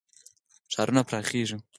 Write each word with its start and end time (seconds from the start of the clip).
ښارونه 0.73 1.01
پراخیږي. 1.07 1.57